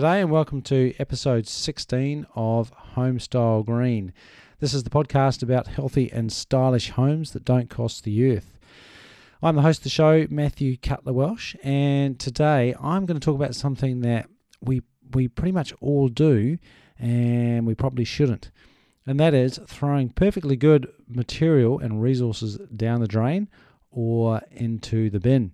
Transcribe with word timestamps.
G'day 0.00 0.22
and 0.22 0.30
welcome 0.30 0.62
to 0.62 0.94
episode 0.98 1.46
16 1.46 2.26
of 2.34 2.72
Homestyle 2.96 3.66
Green. 3.66 4.14
This 4.58 4.72
is 4.72 4.82
the 4.82 4.88
podcast 4.88 5.42
about 5.42 5.66
healthy 5.66 6.10
and 6.10 6.32
stylish 6.32 6.88
homes 6.88 7.32
that 7.32 7.44
don't 7.44 7.68
cost 7.68 8.04
the 8.04 8.34
earth. 8.34 8.58
I'm 9.42 9.56
the 9.56 9.60
host 9.60 9.80
of 9.80 9.84
the 9.84 9.90
show, 9.90 10.26
Matthew 10.30 10.78
Cutler 10.78 11.12
Welsh, 11.12 11.54
and 11.62 12.18
today 12.18 12.74
I'm 12.80 13.04
going 13.04 13.20
to 13.20 13.22
talk 13.22 13.34
about 13.34 13.54
something 13.54 14.00
that 14.00 14.30
we 14.62 14.80
we 15.12 15.28
pretty 15.28 15.52
much 15.52 15.74
all 15.82 16.08
do 16.08 16.56
and 16.98 17.66
we 17.66 17.74
probably 17.74 18.06
shouldn't. 18.06 18.50
And 19.06 19.20
that 19.20 19.34
is 19.34 19.60
throwing 19.66 20.08
perfectly 20.08 20.56
good 20.56 20.90
material 21.08 21.78
and 21.78 22.00
resources 22.00 22.56
down 22.74 23.00
the 23.00 23.06
drain 23.06 23.50
or 23.90 24.40
into 24.50 25.10
the 25.10 25.20
bin. 25.20 25.52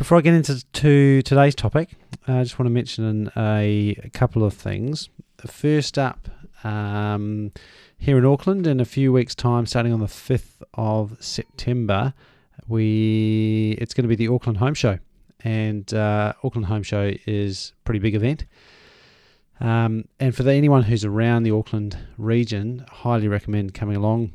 Before 0.00 0.16
I 0.16 0.22
get 0.22 0.32
into 0.32 0.64
to 0.64 1.20
today's 1.20 1.54
topic, 1.54 1.90
I 2.26 2.42
just 2.42 2.58
want 2.58 2.68
to 2.68 2.70
mention 2.70 3.30
a, 3.36 3.94
a 4.02 4.08
couple 4.08 4.44
of 4.44 4.54
things. 4.54 5.10
First 5.46 5.98
up, 5.98 6.26
um, 6.64 7.52
here 7.98 8.16
in 8.16 8.24
Auckland, 8.24 8.66
in 8.66 8.80
a 8.80 8.86
few 8.86 9.12
weeks' 9.12 9.34
time, 9.34 9.66
starting 9.66 9.92
on 9.92 10.00
the 10.00 10.08
fifth 10.08 10.62
of 10.72 11.18
September, 11.20 12.14
we 12.66 13.76
it's 13.78 13.92
going 13.92 14.04
to 14.04 14.08
be 14.08 14.16
the 14.16 14.32
Auckland 14.32 14.56
Home 14.56 14.72
Show, 14.72 14.98
and 15.44 15.92
uh, 15.92 16.32
Auckland 16.42 16.68
Home 16.68 16.82
Show 16.82 17.12
is 17.26 17.74
a 17.78 17.84
pretty 17.84 18.00
big 18.00 18.14
event. 18.14 18.46
Um, 19.60 20.06
and 20.18 20.34
for 20.34 20.44
the, 20.44 20.54
anyone 20.54 20.84
who's 20.84 21.04
around 21.04 21.42
the 21.42 21.50
Auckland 21.50 21.98
region, 22.16 22.86
highly 22.90 23.28
recommend 23.28 23.74
coming 23.74 23.96
along. 23.96 24.32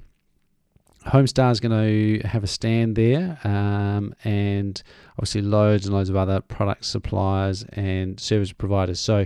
Homestar 1.05 1.51
is 1.51 1.59
going 1.59 2.19
to 2.21 2.27
have 2.27 2.43
a 2.43 2.47
stand 2.47 2.95
there, 2.95 3.37
um, 3.43 4.15
and 4.23 4.81
obviously 5.13 5.41
loads 5.41 5.85
and 5.85 5.93
loads 5.93 6.09
of 6.09 6.15
other 6.15 6.41
product 6.41 6.85
suppliers 6.85 7.63
and 7.73 8.19
service 8.19 8.51
providers. 8.51 8.99
So 8.99 9.25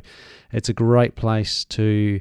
it's 0.52 0.68
a 0.68 0.74
great 0.74 1.16
place 1.16 1.64
to 1.66 2.20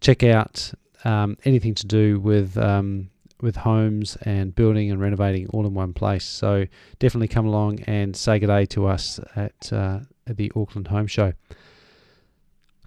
check 0.00 0.22
out 0.24 0.72
um, 1.04 1.38
anything 1.44 1.74
to 1.76 1.86
do 1.86 2.20
with 2.20 2.58
um, 2.58 3.10
with 3.40 3.56
homes 3.56 4.16
and 4.22 4.54
building 4.54 4.90
and 4.90 5.00
renovating 5.00 5.46
all 5.48 5.64
in 5.66 5.72
one 5.72 5.92
place. 5.92 6.24
So 6.24 6.66
definitely 6.98 7.28
come 7.28 7.46
along 7.46 7.80
and 7.82 8.16
say 8.16 8.38
good 8.38 8.48
day 8.48 8.66
to 8.66 8.86
us 8.86 9.20
at, 9.36 9.72
uh, 9.72 10.00
at 10.26 10.36
the 10.36 10.50
Auckland 10.56 10.88
Home 10.88 11.06
Show. 11.06 11.32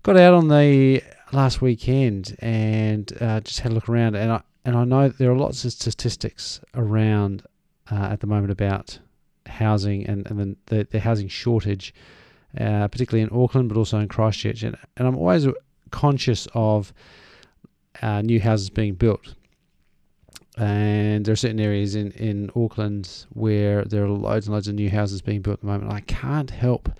Got 0.03 0.17
out 0.17 0.33
on 0.33 0.49
the 0.49 1.01
last 1.31 1.61
weekend 1.61 2.35
and 2.39 3.11
uh, 3.21 3.39
just 3.39 3.61
had 3.61 3.71
a 3.71 3.75
look 3.75 3.87
around, 3.87 4.15
and 4.15 4.31
I 4.31 4.41
and 4.65 4.75
I 4.75 4.83
know 4.83 5.09
there 5.09 5.31
are 5.31 5.37
lots 5.37 5.65
of 5.65 5.71
statistics 5.71 6.61
around 6.75 7.43
uh, 7.91 8.09
at 8.11 8.19
the 8.19 8.27
moment 8.27 8.51
about 8.51 8.99
housing 9.47 10.05
and, 10.05 10.25
and 10.27 10.55
the, 10.67 10.87
the, 10.89 10.99
housing 10.99 11.27
shortage, 11.27 11.93
uh, 12.59 12.87
particularly 12.87 13.23
in 13.23 13.37
Auckland, 13.37 13.69
but 13.69 13.77
also 13.77 13.99
in 13.99 14.07
Christchurch. 14.07 14.63
And, 14.63 14.77
and 14.97 15.07
I'm 15.07 15.17
always 15.17 15.47
conscious 15.89 16.47
of 16.53 16.93
uh, 18.01 18.21
new 18.21 18.39
houses 18.39 18.69
being 18.69 18.93
built. 18.93 19.35
And 20.57 21.25
there 21.25 21.33
are 21.33 21.37
certain 21.37 21.59
areas 21.59 21.95
in, 21.95 22.11
in 22.11 22.51
Auckland 22.55 23.25
where 23.33 23.83
there 23.85 24.03
are 24.03 24.09
loads 24.09 24.47
and 24.47 24.53
loads 24.53 24.67
of 24.67 24.75
new 24.75 24.89
houses 24.89 25.21
being 25.21 25.41
built 25.41 25.55
at 25.55 25.61
the 25.61 25.67
moment. 25.67 25.91
I 25.91 26.01
can't 26.01 26.51
help 26.51 26.91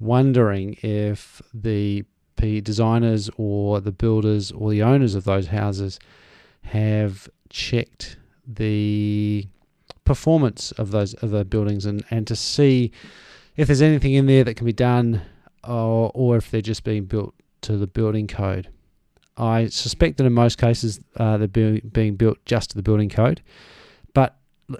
wondering 0.00 0.76
if 0.82 1.42
the 1.52 2.04
designers 2.36 3.28
or 3.36 3.80
the 3.80 3.92
builders 3.92 4.52
or 4.52 4.70
the 4.70 4.82
owners 4.82 5.14
of 5.14 5.24
those 5.24 5.48
houses 5.48 5.98
have 6.62 7.28
checked 7.50 8.16
the 8.46 9.46
performance 10.04 10.72
of 10.72 10.90
those 10.90 11.14
other 11.22 11.44
buildings 11.44 11.84
and, 11.84 12.04
and 12.10 12.26
to 12.26 12.36
see 12.36 12.90
if 13.56 13.66
there's 13.66 13.82
anything 13.82 14.14
in 14.14 14.26
there 14.26 14.44
that 14.44 14.54
can 14.54 14.64
be 14.64 14.72
done 14.72 15.20
or, 15.64 16.10
or 16.14 16.36
if 16.36 16.50
they're 16.50 16.60
just 16.60 16.84
being 16.84 17.04
built 17.04 17.34
to 17.62 17.76
the 17.76 17.86
building 17.86 18.26
code. 18.26 18.68
I 19.36 19.66
suspect 19.66 20.16
that 20.16 20.26
in 20.26 20.32
most 20.32 20.58
cases 20.58 21.00
uh, 21.16 21.36
they're 21.36 21.48
being, 21.48 21.80
being 21.92 22.16
built 22.16 22.38
just 22.44 22.70
to 22.70 22.76
the 22.76 22.82
building 22.82 23.08
code. 23.08 23.42
But 24.14 24.36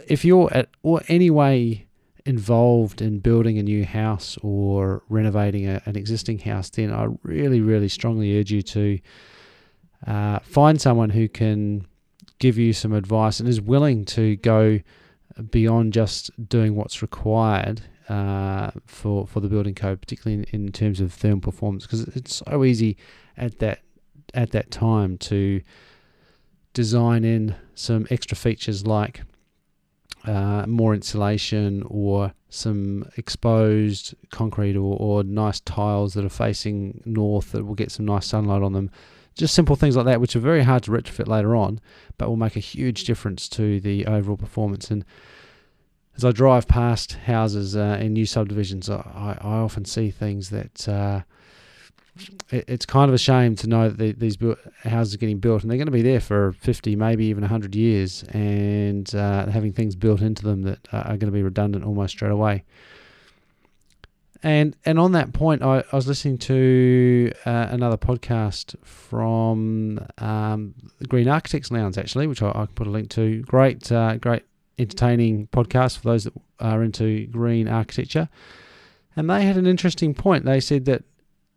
if 0.06 0.24
you're 0.24 0.52
at 0.52 0.68
or 0.82 1.02
any 1.08 1.30
way 1.30 1.86
involved 2.24 3.00
in 3.00 3.20
building 3.20 3.58
a 3.58 3.62
new 3.62 3.84
house 3.84 4.36
or 4.42 5.02
renovating 5.08 5.66
a, 5.66 5.80
an 5.86 5.96
existing 5.96 6.40
house, 6.40 6.70
then 6.70 6.92
I 6.92 7.08
really, 7.22 7.60
really 7.60 7.88
strongly 7.88 8.38
urge 8.38 8.50
you 8.50 8.62
to 8.62 8.98
uh, 10.06 10.38
find 10.40 10.80
someone 10.80 11.10
who 11.10 11.28
can 11.28 11.86
give 12.38 12.56
you 12.56 12.72
some 12.72 12.92
advice 12.92 13.40
and 13.40 13.48
is 13.48 13.60
willing 13.60 14.04
to 14.04 14.36
go 14.36 14.80
beyond 15.50 15.92
just 15.92 16.30
doing 16.48 16.74
what's 16.74 17.02
required 17.02 17.82
uh, 18.08 18.70
for 18.86 19.26
for 19.26 19.40
the 19.40 19.48
building 19.48 19.74
code, 19.74 20.00
particularly 20.00 20.46
in, 20.52 20.64
in 20.66 20.72
terms 20.72 21.00
of 21.00 21.12
thermal 21.12 21.40
performance, 21.40 21.84
because 21.84 22.02
it's 22.16 22.42
so 22.46 22.64
easy 22.64 22.96
at 23.36 23.58
that 23.58 23.80
at 24.34 24.50
that 24.52 24.70
time 24.70 25.18
to 25.18 25.60
design 26.74 27.24
in 27.24 27.54
some 27.74 28.06
extra 28.10 28.36
features 28.36 28.86
like 28.86 29.22
uh, 30.26 30.66
more 30.66 30.94
insulation 30.94 31.82
or 31.86 32.32
some 32.50 33.08
exposed 33.16 34.14
concrete 34.30 34.76
or, 34.76 34.96
or 34.98 35.22
nice 35.22 35.60
tiles 35.60 36.14
that 36.14 36.24
are 36.24 36.30
facing 36.30 37.02
north 37.04 37.52
that 37.52 37.64
will 37.64 37.74
get 37.74 37.90
some 37.90 38.04
nice 38.04 38.26
sunlight 38.26 38.62
on 38.62 38.72
them 38.72 38.90
just 39.38 39.54
simple 39.54 39.76
things 39.76 39.96
like 39.96 40.04
that, 40.06 40.20
which 40.20 40.36
are 40.36 40.40
very 40.40 40.64
hard 40.64 40.82
to 40.82 40.90
retrofit 40.90 41.28
later 41.28 41.54
on, 41.56 41.80
but 42.18 42.28
will 42.28 42.36
make 42.36 42.56
a 42.56 42.60
huge 42.60 43.04
difference 43.04 43.48
to 43.50 43.80
the 43.80 44.04
overall 44.06 44.36
performance. 44.36 44.90
And 44.90 45.04
as 46.16 46.24
I 46.24 46.32
drive 46.32 46.66
past 46.66 47.12
houses 47.12 47.76
uh, 47.76 47.98
in 48.00 48.12
new 48.12 48.26
subdivisions, 48.26 48.90
I, 48.90 49.38
I 49.40 49.58
often 49.58 49.84
see 49.84 50.10
things 50.10 50.50
that 50.50 50.88
uh, 50.88 51.22
it, 52.50 52.64
it's 52.66 52.84
kind 52.84 53.08
of 53.08 53.14
a 53.14 53.18
shame 53.18 53.54
to 53.56 53.68
know 53.68 53.88
that 53.88 53.98
the, 53.98 54.12
these 54.12 54.36
bu- 54.36 54.56
houses 54.82 55.14
are 55.14 55.18
getting 55.18 55.38
built 55.38 55.62
and 55.62 55.70
they're 55.70 55.78
going 55.78 55.86
to 55.86 55.92
be 55.92 56.02
there 56.02 56.20
for 56.20 56.52
50, 56.52 56.96
maybe 56.96 57.26
even 57.26 57.42
100 57.42 57.76
years, 57.76 58.24
and 58.30 59.14
uh, 59.14 59.46
having 59.46 59.72
things 59.72 59.94
built 59.94 60.20
into 60.20 60.42
them 60.42 60.62
that 60.62 60.80
are 60.92 61.04
going 61.16 61.20
to 61.20 61.30
be 61.30 61.44
redundant 61.44 61.84
almost 61.84 62.14
straight 62.14 62.32
away. 62.32 62.64
And 64.42 64.76
and 64.84 64.98
on 64.98 65.12
that 65.12 65.32
point, 65.32 65.62
I, 65.62 65.82
I 65.90 65.96
was 65.96 66.06
listening 66.06 66.38
to 66.38 67.32
uh, 67.44 67.68
another 67.70 67.96
podcast 67.96 68.76
from 68.84 70.06
um, 70.18 70.74
Green 71.08 71.28
Architects 71.28 71.72
Lounge, 71.72 71.98
actually, 71.98 72.28
which 72.28 72.42
I, 72.42 72.50
I 72.50 72.66
put 72.72 72.86
a 72.86 72.90
link 72.90 73.10
to. 73.10 73.42
Great, 73.42 73.90
uh, 73.90 74.16
great, 74.16 74.44
entertaining 74.78 75.48
podcast 75.48 75.98
for 75.98 76.08
those 76.10 76.24
that 76.24 76.34
are 76.60 76.82
into 76.82 77.26
green 77.26 77.68
architecture. 77.68 78.28
And 79.16 79.28
they 79.28 79.44
had 79.44 79.56
an 79.56 79.66
interesting 79.66 80.14
point. 80.14 80.44
They 80.44 80.60
said 80.60 80.84
that 80.84 81.02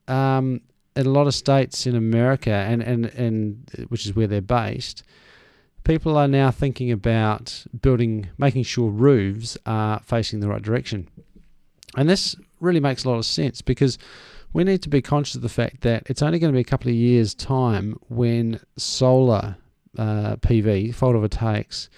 um, 0.08 0.62
in 0.96 1.06
a 1.06 1.12
lot 1.12 1.28
of 1.28 1.36
states 1.36 1.86
in 1.86 1.96
America, 1.96 2.52
and, 2.52 2.82
and, 2.82 3.06
and 3.06 3.86
which 3.90 4.06
is 4.06 4.16
where 4.16 4.26
they're 4.26 4.42
based, 4.42 5.04
people 5.84 6.18
are 6.18 6.28
now 6.28 6.50
thinking 6.50 6.92
about 6.92 7.64
building, 7.82 8.30
making 8.40 8.64
sure 8.64 8.90
roofs 8.90 9.58
are 9.68 10.00
facing 10.00 10.40
the 10.40 10.48
right 10.48 10.62
direction. 10.62 11.08
And 11.96 12.10
this 12.10 12.36
really 12.62 12.80
makes 12.80 13.04
a 13.04 13.10
lot 13.10 13.18
of 13.18 13.26
sense 13.26 13.62
because 13.62 13.98
we 14.54 14.64
need 14.64 14.82
to 14.84 14.90
be 14.90 15.02
conscious 15.02 15.36
of 15.36 15.42
the 15.42 15.50
fact 15.50 15.82
that 15.82 16.04
it's 16.08 16.22
only 16.22 16.40
going 16.40 16.52
to 16.52 16.56
be 16.56 16.62
a 16.62 16.66
couple 16.66 16.90
of 16.90 16.96
years' 16.96 17.34
time 17.34 17.98
when 18.10 18.60
solar 18.78 19.56
uh, 19.98 20.36
PV, 20.38 20.96
photovoltaics, 20.96 21.90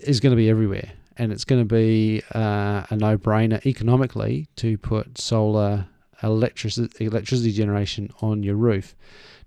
is 0.00 0.20
going 0.20 0.32
to 0.32 0.36
be 0.36 0.48
everywhere. 0.48 0.92
And 1.16 1.32
it's 1.32 1.44
going 1.44 1.60
to 1.60 1.74
be 1.74 2.22
uh, 2.34 2.84
a 2.88 2.96
no 2.96 3.18
brainer 3.18 3.64
economically 3.66 4.48
to 4.56 4.78
put 4.78 5.18
solar 5.18 5.86
electricity, 6.22 7.06
electricity 7.06 7.52
generation 7.52 8.10
on 8.20 8.42
your 8.42 8.56
roof. 8.56 8.94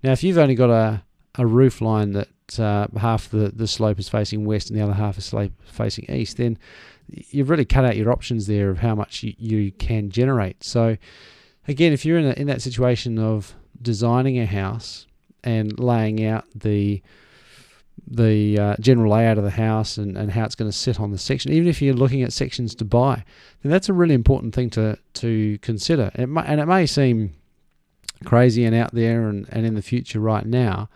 Now, 0.02 0.12
if 0.12 0.22
you've 0.22 0.38
only 0.38 0.54
got 0.54 0.70
a, 0.70 1.02
a 1.36 1.46
roof 1.46 1.80
line 1.80 2.12
that 2.12 2.60
uh, 2.60 2.86
half 2.98 3.28
the, 3.30 3.50
the 3.54 3.66
slope 3.66 3.98
is 3.98 4.08
facing 4.08 4.44
west 4.44 4.70
and 4.70 4.78
the 4.78 4.82
other 4.82 4.94
half 4.94 5.18
is 5.18 5.32
facing 5.64 6.04
east, 6.08 6.36
then 6.36 6.58
you've 7.08 7.50
really 7.50 7.64
cut 7.64 7.84
out 7.84 7.96
your 7.96 8.12
options 8.12 8.46
there 8.46 8.70
of 8.70 8.78
how 8.78 8.94
much 8.94 9.22
you, 9.22 9.34
you 9.38 9.72
can 9.72 10.10
generate. 10.10 10.62
So, 10.64 10.96
again, 11.68 11.92
if 11.92 12.04
you're 12.04 12.18
in, 12.18 12.26
a, 12.26 12.32
in 12.32 12.46
that 12.48 12.62
situation 12.62 13.18
of 13.18 13.54
designing 13.80 14.38
a 14.38 14.46
house 14.46 15.06
and 15.44 15.78
laying 15.78 16.24
out 16.24 16.44
the 16.54 17.02
the 18.08 18.58
uh, 18.58 18.76
general 18.78 19.12
layout 19.12 19.36
of 19.38 19.42
the 19.42 19.50
house 19.50 19.96
and, 19.96 20.16
and 20.16 20.30
how 20.30 20.44
it's 20.44 20.54
going 20.54 20.70
to 20.70 20.76
sit 20.76 21.00
on 21.00 21.10
the 21.10 21.18
section, 21.18 21.50
even 21.52 21.66
if 21.66 21.82
you're 21.82 21.94
looking 21.94 22.22
at 22.22 22.32
sections 22.32 22.74
to 22.74 22.84
buy, 22.84 23.24
then 23.62 23.72
that's 23.72 23.88
a 23.88 23.92
really 23.92 24.14
important 24.14 24.54
thing 24.54 24.70
to 24.70 24.98
to 25.14 25.58
consider. 25.58 26.10
It 26.14 26.28
may, 26.28 26.42
and 26.42 26.60
it 26.60 26.66
may 26.66 26.86
seem 26.86 27.34
crazy 28.24 28.64
and 28.64 28.74
out 28.74 28.94
there 28.94 29.28
and, 29.28 29.46
and 29.50 29.66
in 29.66 29.74
the 29.74 29.82
future 29.82 30.20
right 30.20 30.46
now, 30.46 30.88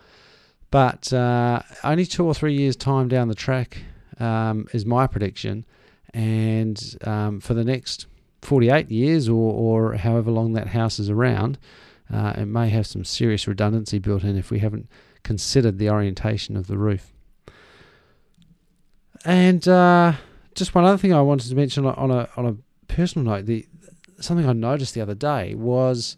but 0.69 1.11
uh, 1.11 1.61
only 1.83 2.05
two 2.05 2.25
or 2.25 2.33
three 2.33 2.53
years 2.53 2.75
time 2.75 3.07
down 3.07 3.27
the 3.27 3.35
track 3.35 3.79
um, 4.19 4.67
is 4.73 4.85
my 4.85 5.07
prediction 5.07 5.65
and 6.13 6.97
um, 7.05 7.39
for 7.39 7.53
the 7.53 7.63
next 7.63 8.07
48 8.41 8.89
years 8.89 9.29
or, 9.29 9.33
or 9.53 9.93
however 9.93 10.31
long 10.31 10.53
that 10.53 10.67
house 10.67 10.99
is 10.99 11.09
around, 11.09 11.57
uh, 12.11 12.33
it 12.37 12.45
may 12.45 12.69
have 12.69 12.87
some 12.87 13.03
serious 13.03 13.47
redundancy 13.47 13.99
built 13.99 14.23
in 14.23 14.37
if 14.37 14.51
we 14.51 14.59
haven't 14.59 14.89
considered 15.23 15.77
the 15.77 15.89
orientation 15.89 16.57
of 16.57 16.67
the 16.67 16.77
roof. 16.77 17.13
And 19.23 19.67
uh, 19.67 20.13
just 20.55 20.73
one 20.73 20.83
other 20.83 20.97
thing 20.97 21.13
I 21.13 21.21
wanted 21.21 21.47
to 21.49 21.55
mention 21.55 21.85
on 21.85 22.11
a 22.11 22.27
on 22.35 22.45
a 22.45 22.55
personal 22.91 23.31
note: 23.31 23.45
the 23.45 23.67
something 24.19 24.47
I 24.47 24.53
noticed 24.53 24.93
the 24.95 25.01
other 25.01 25.15
day 25.15 25.53
was 25.53 26.17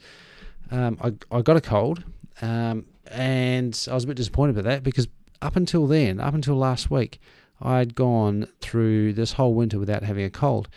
um, 0.71 0.97
I, 1.01 1.13
I 1.35 1.41
got 1.41 1.57
a 1.57 1.61
cold 1.61 2.03
um, 2.41 2.85
and 3.07 3.87
I 3.89 3.93
was 3.93 4.05
a 4.05 4.07
bit 4.07 4.17
disappointed 4.17 4.57
about 4.57 4.69
that 4.69 4.83
because 4.83 5.07
up 5.41 5.55
until 5.55 5.87
then, 5.87 6.19
up 6.19 6.33
until 6.33 6.55
last 6.55 6.89
week, 6.89 7.19
I'd 7.61 7.95
gone 7.95 8.47
through 8.59 9.13
this 9.13 9.33
whole 9.33 9.53
winter 9.53 9.79
without 9.79 10.03
having 10.03 10.25
a 10.25 10.29
cold. 10.29 10.69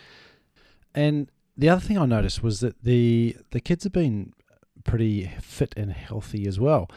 And 0.93 1.29
the 1.57 1.69
other 1.69 1.81
thing 1.81 1.97
I 1.97 2.05
noticed 2.05 2.43
was 2.43 2.59
that 2.59 2.83
the 2.83 3.35
the 3.51 3.59
kids 3.59 3.83
have 3.83 3.93
been 3.93 4.33
pretty 4.83 5.31
fit 5.41 5.73
and 5.75 5.91
healthy 5.91 6.47
as 6.47 6.59
well. 6.59 6.89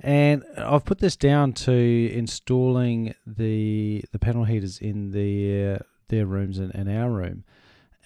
And 0.00 0.44
I've 0.56 0.84
put 0.84 0.98
this 0.98 1.16
down 1.16 1.52
to 1.52 2.10
installing 2.12 3.14
the 3.26 4.04
the 4.12 4.18
panel 4.18 4.44
heaters 4.44 4.78
in 4.78 5.10
their 5.10 5.84
their 6.08 6.26
rooms 6.26 6.58
and, 6.58 6.74
and 6.74 6.88
our 6.88 7.10
room, 7.10 7.44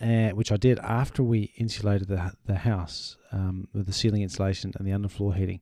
uh, 0.00 0.30
which 0.30 0.50
I 0.50 0.56
did 0.56 0.78
after 0.80 1.22
we 1.22 1.52
insulated 1.56 2.08
the 2.08 2.32
the 2.44 2.56
house 2.56 3.16
um, 3.32 3.68
with 3.72 3.86
the 3.86 3.92
ceiling 3.92 4.22
insulation 4.22 4.72
and 4.76 4.86
the 4.86 4.92
underfloor 4.92 5.36
heating. 5.36 5.60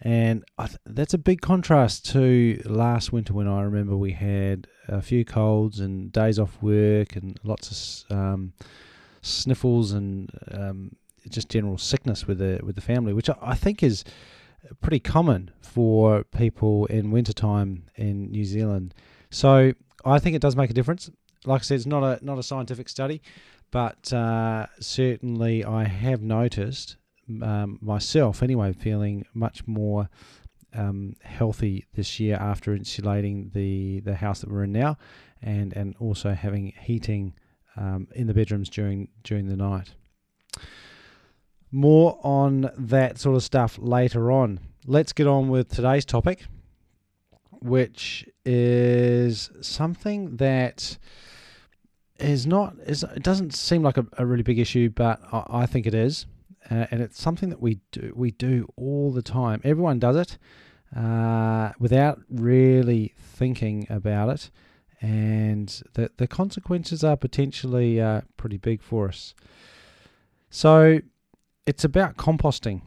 And 0.00 0.44
th- 0.58 0.78
that's 0.86 1.14
a 1.14 1.18
big 1.18 1.40
contrast 1.40 2.06
to 2.10 2.60
last 2.64 3.12
winter 3.12 3.32
when 3.32 3.48
I 3.48 3.62
remember 3.62 3.96
we 3.96 4.12
had 4.12 4.68
a 4.86 5.02
few 5.02 5.24
colds 5.24 5.80
and 5.80 6.12
days 6.12 6.38
off 6.38 6.62
work 6.62 7.16
and 7.16 7.38
lots 7.42 8.04
of 8.10 8.16
um, 8.16 8.52
sniffles 9.22 9.92
and 9.92 10.30
um, 10.52 10.96
just 11.28 11.48
general 11.48 11.78
sickness 11.78 12.26
with 12.26 12.38
the 12.38 12.60
with 12.62 12.76
the 12.76 12.80
family, 12.80 13.12
which 13.12 13.28
I, 13.28 13.36
I 13.40 13.54
think 13.54 13.82
is 13.82 14.04
pretty 14.80 15.00
common 15.00 15.50
for 15.60 16.24
people 16.24 16.86
in 16.86 17.10
wintertime 17.10 17.84
in 17.96 18.30
New 18.30 18.44
Zealand. 18.44 18.94
So 19.30 19.72
I 20.04 20.18
think 20.18 20.36
it 20.36 20.42
does 20.42 20.56
make 20.56 20.70
a 20.70 20.74
difference. 20.74 21.10
Like 21.44 21.62
I 21.62 21.64
said, 21.64 21.76
it's 21.76 21.86
not 21.86 22.02
a 22.02 22.24
not 22.24 22.38
a 22.38 22.42
scientific 22.42 22.88
study, 22.88 23.20
but 23.70 24.12
uh, 24.12 24.66
certainly 24.78 25.64
I 25.64 25.84
have 25.84 26.22
noticed 26.22 26.96
um, 27.42 27.78
myself 27.80 28.42
anyway 28.42 28.72
feeling 28.72 29.24
much 29.34 29.66
more 29.66 30.08
um, 30.74 31.14
healthy 31.22 31.86
this 31.94 32.20
year 32.20 32.36
after 32.36 32.74
insulating 32.74 33.50
the 33.54 34.00
the 34.00 34.14
house 34.16 34.40
that 34.40 34.50
we're 34.50 34.64
in 34.64 34.72
now, 34.72 34.96
and 35.42 35.72
and 35.74 35.94
also 35.98 36.32
having 36.32 36.72
heating 36.80 37.34
um, 37.76 38.08
in 38.14 38.26
the 38.26 38.34
bedrooms 38.34 38.68
during 38.68 39.08
during 39.24 39.46
the 39.46 39.56
night. 39.56 39.94
More 41.70 42.18
on 42.22 42.70
that 42.78 43.18
sort 43.18 43.36
of 43.36 43.42
stuff 43.42 43.78
later 43.78 44.32
on. 44.32 44.60
Let's 44.86 45.12
get 45.12 45.26
on 45.26 45.48
with 45.48 45.68
today's 45.68 46.06
topic, 46.06 46.46
which 47.60 48.26
is 48.44 49.50
something 49.60 50.36
that 50.36 50.96
is 52.18 52.46
not 52.46 52.74
is 52.86 53.02
it 53.02 53.22
doesn't 53.22 53.54
seem 53.54 53.82
like 53.82 53.96
a, 53.96 54.06
a 54.16 54.26
really 54.26 54.42
big 54.42 54.58
issue, 54.58 54.90
but 54.90 55.20
I, 55.32 55.44
I 55.48 55.66
think 55.66 55.86
it 55.86 55.94
is, 55.94 56.26
uh, 56.70 56.86
and 56.90 57.00
it's 57.00 57.20
something 57.20 57.48
that 57.50 57.60
we 57.60 57.80
do 57.92 58.12
we 58.16 58.30
do 58.30 58.68
all 58.76 59.12
the 59.12 59.22
time. 59.22 59.60
Everyone 59.64 59.98
does 59.98 60.16
it 60.16 60.38
uh, 60.96 61.72
without 61.78 62.20
really 62.30 63.14
thinking 63.18 63.86
about 63.90 64.28
it, 64.28 64.50
and 65.00 65.82
the 65.94 66.10
the 66.16 66.26
consequences 66.26 67.04
are 67.04 67.16
potentially 67.16 68.00
uh, 68.00 68.22
pretty 68.36 68.56
big 68.56 68.82
for 68.82 69.08
us. 69.08 69.34
So 70.50 71.00
it's 71.66 71.84
about 71.84 72.16
composting, 72.16 72.82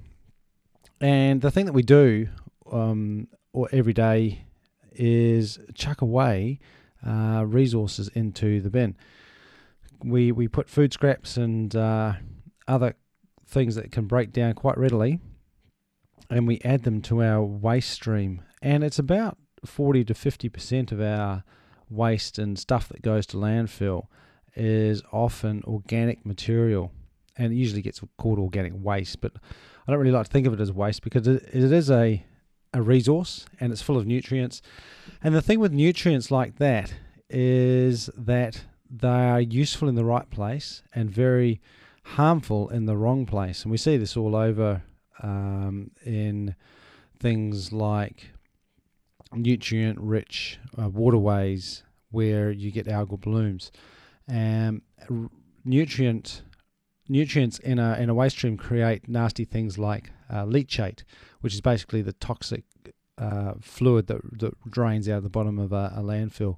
and 0.99 1.41
the 1.41 1.51
thing 1.51 1.65
that 1.65 1.73
we 1.73 1.83
do 1.83 2.29
um, 2.71 3.27
or 3.53 3.69
every 3.71 3.93
day 3.93 4.45
is 4.93 5.59
chuck 5.73 6.01
away 6.01 6.59
uh, 7.05 7.43
resources 7.47 8.09
into 8.09 8.61
the 8.61 8.69
bin. 8.69 8.95
We 10.03 10.31
we 10.31 10.47
put 10.47 10.69
food 10.69 10.93
scraps 10.93 11.37
and 11.37 11.75
uh, 11.75 12.13
other 12.67 12.95
things 13.51 13.75
that 13.75 13.91
can 13.91 14.05
break 14.05 14.31
down 14.31 14.53
quite 14.53 14.77
readily, 14.77 15.19
and 16.29 16.47
we 16.47 16.59
add 16.63 16.83
them 16.83 17.01
to 17.03 17.21
our 17.21 17.43
waste 17.43 17.91
stream. 17.91 18.41
And 18.61 18.83
it's 18.83 18.99
about 18.99 19.37
forty 19.65 20.03
to 20.05 20.13
fifty 20.13 20.49
percent 20.49 20.91
of 20.91 21.01
our 21.01 21.43
waste 21.89 22.39
and 22.39 22.57
stuff 22.57 22.87
that 22.87 23.01
goes 23.01 23.25
to 23.27 23.37
landfill 23.37 24.07
is 24.55 25.01
often 25.11 25.61
organic 25.65 26.25
material 26.25 26.91
and 27.37 27.53
it 27.53 27.55
usually 27.55 27.81
gets 27.81 28.01
called 28.17 28.39
organic 28.39 28.73
waste, 28.75 29.21
but 29.21 29.33
I 29.87 29.91
don't 29.91 29.99
really 29.99 30.11
like 30.11 30.25
to 30.25 30.31
think 30.31 30.47
of 30.47 30.53
it 30.53 30.59
as 30.59 30.71
waste 30.71 31.03
because 31.03 31.27
it, 31.27 31.43
it 31.51 31.71
is 31.71 31.89
a 31.89 32.25
a 32.73 32.81
resource 32.81 33.45
and 33.59 33.73
it's 33.73 33.81
full 33.81 33.97
of 33.97 34.07
nutrients. 34.07 34.61
And 35.21 35.35
the 35.35 35.41
thing 35.41 35.59
with 35.59 35.73
nutrients 35.73 36.31
like 36.31 36.57
that 36.57 36.93
is 37.29 38.09
that 38.17 38.63
they 38.89 39.07
are 39.07 39.41
useful 39.41 39.89
in 39.89 39.95
the 39.95 40.05
right 40.05 40.29
place 40.29 40.81
and 40.93 41.09
very 41.09 41.59
harmful 42.03 42.69
in 42.69 42.85
the 42.85 42.97
wrong 42.97 43.25
place. 43.25 43.63
And 43.63 43.71
we 43.71 43.77
see 43.77 43.97
this 43.97 44.17
all 44.17 44.35
over 44.35 44.83
um, 45.21 45.91
in 46.05 46.55
things 47.19 47.71
like 47.71 48.31
nutrient 49.33 49.99
rich 49.99 50.59
uh, 50.81 50.89
waterways 50.89 51.83
where 52.09 52.51
you 52.51 52.71
get 52.71 52.87
algal 52.87 53.19
blooms. 53.19 53.71
Um, 54.29 54.81
nutrient 55.63 56.43
nutrients 57.07 57.59
in 57.59 57.79
a 57.79 57.95
in 57.95 58.09
a 58.09 58.13
waste 58.13 58.37
stream 58.37 58.57
create 58.57 59.07
nasty 59.07 59.45
things 59.45 59.77
like 59.77 60.11
uh, 60.29 60.45
leachate, 60.45 61.03
which 61.41 61.53
is 61.53 61.61
basically 61.61 62.01
the 62.01 62.13
toxic 62.13 62.63
uh, 63.17 63.53
fluid 63.61 64.07
that 64.07 64.21
that 64.39 64.53
drains 64.69 65.07
out 65.07 65.17
of 65.17 65.23
the 65.23 65.29
bottom 65.29 65.59
of 65.59 65.71
a, 65.71 65.93
a 65.95 66.01
landfill. 66.01 66.57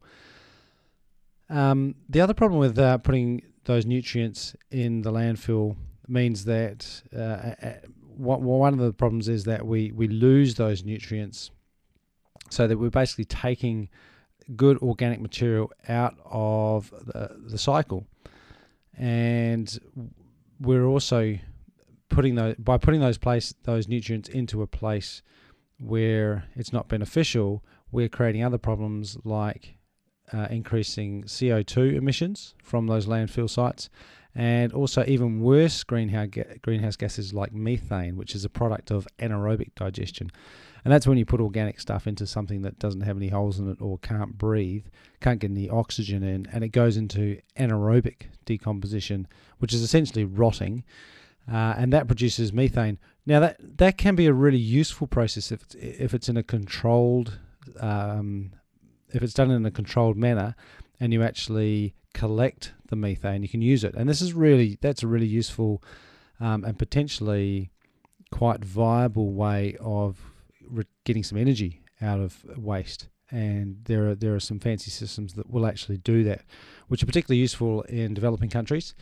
Um, 1.50 1.96
the 2.10 2.22
other 2.22 2.34
problem 2.34 2.60
with 2.60 2.80
uh, 2.80 2.98
putting 3.00 3.44
those 3.65 3.86
nutrients 3.86 4.56
in 4.71 5.01
the 5.01 5.12
landfill 5.12 5.75
means 6.07 6.45
that 6.45 7.01
uh, 7.18 7.54
one 8.15 8.74
of 8.74 8.80
the 8.80 8.94
problems 8.94 9.27
is 9.27 9.45
that 9.45 9.65
we 9.65 9.92
we 9.92 10.07
lose 10.07 10.56
those 10.56 10.83
nutrients, 10.83 11.51
so 12.50 12.68
that 12.68 12.77
we're 12.77 12.89
basically 12.89 13.25
taking 13.25 13.89
good 14.56 14.77
organic 14.80 15.21
material 15.21 15.71
out 15.88 16.15
of 16.25 16.92
the, 16.92 17.36
the 17.48 17.57
cycle. 17.57 18.06
And 18.98 19.80
we're 20.60 20.86
also 20.86 21.38
putting 22.10 22.36
those 22.36 22.56
by 22.56 22.77
putting 22.77 23.01
those 23.01 23.18
place 23.18 23.54
those 23.63 23.88
nutrients 23.88 24.30
into 24.30 24.62
a 24.62 24.68
place 24.68 25.21
where 25.80 26.45
it's 26.56 26.71
not 26.71 26.88
beneficial, 26.88 27.63
we're 27.92 28.10
creating 28.10 28.44
other 28.44 28.57
problems 28.57 29.18
like 29.24 29.77
uh, 30.34 30.48
increasing 30.50 31.24
CO2 31.24 31.96
emissions 31.96 32.56
from 32.63 32.88
those 32.88 33.06
landfill 33.06 33.50
sites, 33.50 33.90
and 34.36 34.74
also 34.74 35.04
even 35.06 35.42
worse 35.42 35.84
greenhouse 35.84 36.30
greenhouse 36.62 36.96
gases 36.96 37.34
like 37.34 37.54
methane, 37.54 38.18
which 38.18 38.34
is 38.34 38.44
a 38.44 38.50
product 38.50 38.92
of 38.92 39.08
anaerobic 39.20 39.75
digestion. 39.75 40.32
And 40.84 40.92
that's 40.92 41.08
when 41.08 41.18
you 41.18 41.25
put 41.25 41.40
organic 41.40 41.80
stuff 41.80 42.08
into 42.08 42.28
something 42.28 42.62
that 42.63 42.78
doesn't 42.78 43.02
have 43.02 43.16
any 43.16 43.30
holes 43.30 43.58
in 43.58 43.70
it 43.70 43.82
or 43.82 44.00
can't 44.00 44.38
breathe, 44.38 44.86
can't 45.22 45.40
get 45.40 45.52
any 45.52 45.70
oxygen 45.70 46.24
in, 46.24 46.48
and 46.52 46.63
it 46.63 46.70
goes 46.70 46.98
into 46.98 47.40
anaerobic 47.58 48.24
decomposition, 48.44 49.28
which 49.60 49.74
is 49.74 49.82
essentially 49.82 50.25
rotting, 50.25 50.84
uh, 51.50 51.75
and 51.78 51.94
that 51.94 52.08
produces 52.08 52.52
methane. 52.52 52.98
Now 53.25 53.40
that 53.40 53.78
that 53.78 53.98
can 53.98 54.16
be 54.16 54.25
a 54.25 54.34
really 54.34 54.58
useful 54.58 55.08
process 55.08 55.52
if 55.52 55.62
it's, 55.62 55.75
if 55.75 56.13
it's 56.13 56.28
in 56.28 56.38
a 56.38 56.44
controlled, 56.44 57.40
um, 57.80 58.52
if 59.13 59.24
it's 59.24 59.34
done 59.34 59.51
in 59.51 59.65
a 59.65 59.72
controlled 59.72 60.17
manner, 60.17 60.55
and 61.00 61.13
you 61.13 61.24
actually 61.24 61.93
collect 62.13 62.74
the 62.89 62.96
methane, 62.96 63.43
you 63.43 63.50
can 63.50 63.62
use 63.62 63.84
it. 63.84 63.96
And 63.96 64.08
this 64.10 64.22
is 64.22 64.34
really 64.34 64.77
that's 64.82 65.03
a 65.03 65.08
really 65.08 65.27
useful 65.27 65.84
um, 66.39 66.63
and 66.63 66.77
potentially 66.77 67.72
quite 68.32 68.63
viable 68.63 69.32
way 69.34 69.77
of 69.79 70.20
re- 70.70 70.86
getting 71.05 71.24
some 71.24 71.38
energy 71.38 71.82
out 72.01 72.20
of 72.20 72.43
waste. 72.58 73.10
And 73.32 73.77
there 73.86 74.10
are 74.10 74.15
there 74.15 74.36
are 74.36 74.39
some 74.39 74.60
fancy 74.60 74.91
systems 74.91 75.34
that 75.34 75.50
will 75.50 75.65
actually 75.65 75.98
do 75.98 76.24
that, 76.25 76.41
which 76.88 77.01
are 77.01 77.05
particularly 77.05 77.39
useful 77.39 77.82
in 77.84 78.13
developing 78.13 78.50
countries. 78.50 78.93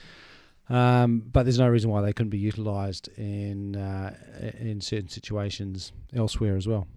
Um, 0.69 1.23
but 1.31 1.43
there's 1.43 1.59
no 1.59 1.67
reason 1.67 1.89
why 1.89 2.01
they 2.01 2.13
couldn't 2.13 2.29
be 2.29 2.37
utilised 2.37 3.09
in 3.17 3.75
uh, 3.75 4.15
in 4.57 4.79
certain 4.79 5.09
situations 5.09 5.91
elsewhere 6.15 6.55
as 6.55 6.67
well. 6.67 6.87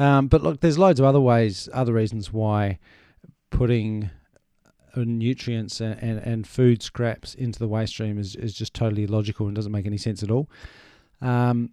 Um, 0.00 0.28
but 0.28 0.42
look, 0.42 0.60
there's 0.60 0.78
loads 0.78 0.98
of 0.98 1.04
other 1.04 1.20
ways, 1.20 1.68
other 1.74 1.92
reasons 1.92 2.32
why 2.32 2.78
putting 3.50 4.08
uh, 4.96 5.04
nutrients 5.04 5.78
and, 5.78 6.02
and, 6.02 6.18
and 6.20 6.46
food 6.46 6.82
scraps 6.82 7.34
into 7.34 7.58
the 7.58 7.68
waste 7.68 7.92
stream 7.92 8.18
is, 8.18 8.34
is 8.34 8.54
just 8.54 8.72
totally 8.72 9.04
illogical 9.04 9.46
and 9.46 9.54
doesn't 9.54 9.70
make 9.70 9.84
any 9.84 9.98
sense 9.98 10.22
at 10.22 10.30
all. 10.30 10.48
Um, 11.20 11.72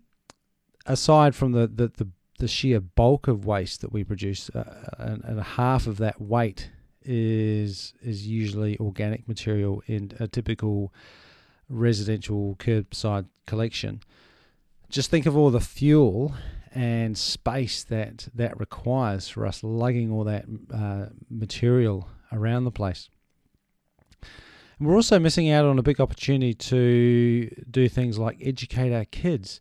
aside 0.85 1.35
from 1.35 1.53
the, 1.53 1.67
the, 1.67 1.87
the, 1.87 2.09
the, 2.39 2.49
sheer 2.49 2.81
bulk 2.81 3.29
of 3.29 3.45
waste 3.45 3.79
that 3.79 3.93
we 3.93 4.03
produce, 4.03 4.49
uh, 4.49 4.89
and, 4.97 5.23
and 5.23 5.39
half 5.41 5.87
of 5.87 5.95
that 5.99 6.19
weight 6.19 6.69
is 7.09 7.93
is 8.01 8.27
usually 8.27 8.77
organic 8.79 9.25
material 9.29 9.81
in 9.87 10.11
a 10.19 10.27
typical 10.27 10.93
residential 11.69 12.57
curbside 12.59 13.27
collection. 13.45 14.01
Just 14.89 15.09
think 15.09 15.25
of 15.25 15.37
all 15.37 15.49
the 15.49 15.61
fuel 15.61 16.35
and 16.73 17.17
space 17.17 17.83
that 17.85 18.27
that 18.33 18.59
requires 18.59 19.29
for 19.29 19.45
us 19.45 19.63
lugging 19.63 20.11
all 20.11 20.23
that 20.23 20.45
uh, 20.73 21.07
material 21.29 22.09
around 22.31 22.65
the 22.65 22.71
place. 22.71 23.09
And 24.79 24.87
we're 24.87 24.95
also 24.95 25.19
missing 25.19 25.49
out 25.49 25.65
on 25.65 25.79
a 25.79 25.83
big 25.83 25.99
opportunity 25.99 26.53
to 26.53 27.49
do 27.69 27.89
things 27.89 28.19
like 28.19 28.37
educate 28.41 28.93
our 28.93 29.05
kids. 29.05 29.59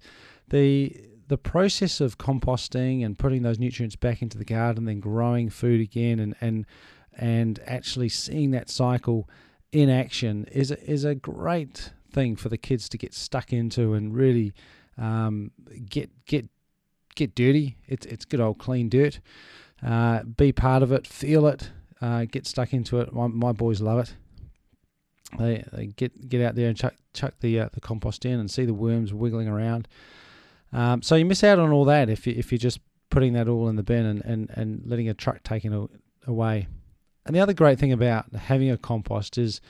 The 0.49 0.97
the 1.29 1.39
process 1.39 2.01
of 2.01 2.19
composting 2.19 3.05
and 3.05 3.19
putting 3.19 3.43
those 3.43 3.59
nutrients 3.59 3.97
back 3.97 4.23
into 4.23 4.39
the 4.39 4.45
garden, 4.45 4.85
then 4.85 5.01
growing 5.01 5.51
food 5.51 5.81
again, 5.81 6.21
and 6.21 6.35
and 6.41 6.67
and 7.17 7.61
actually 7.67 8.09
seeing 8.09 8.51
that 8.53 8.69
cycle 8.69 9.29
in 9.73 9.89
action 9.91 10.47
is 10.53 10.71
is 10.71 11.05
a 11.05 11.15
great 11.15 11.93
thing 12.11 12.37
for 12.37 12.49
the 12.49 12.59
kids 12.59 12.89
to 12.89 12.99
get 12.99 13.13
stuck 13.13 13.53
into 13.53 13.95
and 13.95 14.15
really 14.15 14.53
um, 14.99 15.51
get 15.89 16.11
get 16.27 16.49
get 17.17 17.35
dirty. 17.35 17.77
It's 17.89 18.07
it's 18.07 18.25
good 18.25 18.41
old 18.41 18.59
clean 18.59 18.89
dirt. 18.89 19.21
Uh, 19.85 20.23
be 20.23 20.53
part 20.53 20.83
of 20.83 20.93
it, 20.93 21.07
feel 21.07 21.47
it, 21.47 21.71
uh, 22.01 22.25
get 22.25 22.47
stuck 22.47 22.73
into 22.73 23.01
it. 23.01 23.13
My, 23.13 23.27
my 23.27 23.53
boys 23.53 23.81
love 23.81 23.99
it. 23.99 24.15
They, 25.39 25.65
they 25.73 25.87
get 25.89 26.29
get 26.29 26.41
out 26.41 26.55
there 26.55 26.69
and 26.69 26.77
chuck 26.77 26.95
chuck 27.13 27.35
the 27.41 27.61
uh, 27.61 27.69
the 27.73 27.81
compost 27.81 28.25
in 28.25 28.39
and 28.39 28.51
see 28.51 28.65
the 28.65 28.75
worms 28.75 29.13
wiggling 29.13 29.49
around. 29.49 29.89
Um, 30.73 31.03
so 31.03 31.17
you 31.17 31.25
miss 31.25 31.45
out 31.45 31.59
on 31.59 31.73
all 31.73 31.85
that 31.87 32.09
if 32.09 32.27
you 32.27 32.35
if 32.37 32.53
you're 32.53 32.59
just 32.59 32.81
putting 33.11 33.33
that 33.35 33.49
all 33.49 33.69
in 33.69 33.77
the 33.77 33.83
bin 33.83 34.05
and, 34.05 34.25
and, 34.25 34.51
and 34.51 34.83
letting 34.85 35.09
a 35.09 35.15
truck 35.15 35.43
take 35.43 35.65
it 35.65 35.73
away. 36.27 36.67
And 37.25 37.35
the 37.35 37.41
other 37.41 37.55
great 37.55 37.79
thing 37.79 37.93
about 37.93 38.35
having 38.35 38.71
a 38.71 38.77
compost 38.77 39.39
is 39.39 39.61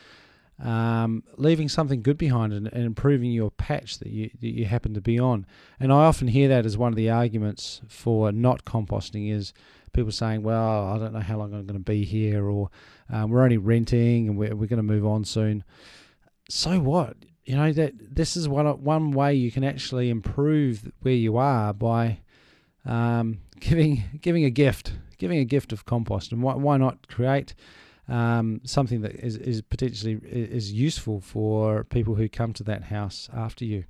um, 0.59 1.23
leaving 1.37 1.69
something 1.69 2.03
good 2.03 2.17
behind 2.17 2.53
and, 2.53 2.67
and, 2.73 2.85
improving 2.85 3.31
your 3.31 3.51
patch 3.51 3.99
that 3.99 4.09
you 4.09 4.31
that 4.41 4.55
you 4.55 4.65
happen 4.65 4.95
to 4.95 5.03
be 5.03 5.19
on. 5.19 5.45
And 5.79 5.93
I 5.93 6.05
often 6.05 6.29
hear 6.29 6.49
that 6.49 6.65
as 6.65 6.79
one 6.79 6.93
of 6.93 6.97
the 6.97 7.11
arguments 7.11 7.83
for 7.89 8.33
not 8.33 8.65
composting 8.65 9.31
is 9.31 9.53
people 9.93 10.13
saying, 10.13 10.43
"Well, 10.43 10.87
I 10.87 10.99
don't 10.99 11.13
know 11.13 11.21
how 11.21 11.37
long 11.37 11.53
I'm 11.53 11.67
going 11.67 11.79
to 11.79 11.85
be 11.85 12.05
here," 12.05 12.49
or 12.49 12.71
um, 13.11 13.31
"We're 13.31 13.43
only 13.43 13.59
renting 13.59 14.29
and 14.29 14.39
we're 14.39 14.57
we're 14.57 14.67
going 14.67 14.79
to 14.79 14.83
move 14.83 15.05
on 15.05 15.25
soon." 15.25 15.63
So 16.49 16.81
what? 16.81 17.17
You 17.45 17.57
know 17.57 17.73
that 17.73 18.15
this 18.15 18.35
is 18.37 18.49
one 18.49 18.67
one 18.83 19.11
way 19.11 19.35
you 19.35 19.53
can 19.53 19.63
actually 19.63 20.09
improve 20.09 20.91
where 21.03 21.15
you 21.15 21.37
are 21.37 21.75
by 21.75 22.21
um, 22.87 23.41
giving 23.61 24.05
giving 24.23 24.45
a 24.45 24.51
gift, 24.51 24.95
giving 25.19 25.39
a 25.39 25.45
gift 25.45 25.71
of 25.73 25.85
compost, 25.85 26.33
and 26.33 26.43
why 26.43 26.55
why 26.55 26.79
not 26.79 27.09
create 27.09 27.55
um, 28.09 28.61
something 28.65 29.01
that 29.01 29.15
is, 29.15 29.37
is 29.37 29.63
potentially 29.63 30.21
is 30.25 30.73
useful 30.73 31.21
for 31.21 31.85
people 31.85 32.15
who 32.15 32.29
come 32.29 32.53
to 32.55 32.65
that 32.65 32.85
house 32.85 33.29
after 33.33 33.65
you. 33.65 33.85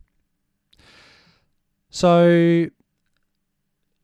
So, 1.91 2.69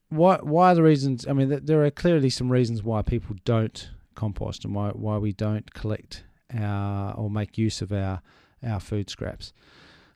why 0.08 0.38
why 0.42 0.72
are 0.72 0.74
the 0.74 0.82
reasons? 0.82 1.26
I 1.26 1.32
mean, 1.32 1.60
there 1.62 1.84
are 1.84 1.90
clearly 1.90 2.30
some 2.30 2.50
reasons 2.50 2.82
why 2.82 3.02
people 3.02 3.36
don't 3.44 3.90
compost 4.14 4.64
and 4.64 4.74
why 4.74 4.90
why 4.90 5.18
we 5.18 5.32
don't 5.32 5.72
collect 5.72 6.24
our 6.54 7.14
or 7.14 7.30
make 7.30 7.56
use 7.56 7.80
of 7.80 7.92
our 7.92 8.20
our 8.62 8.80
food 8.80 9.10
scraps. 9.10 9.52